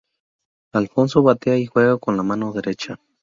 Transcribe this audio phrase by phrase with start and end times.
[0.73, 2.99] Alfonso batea y juega con la mano derecha.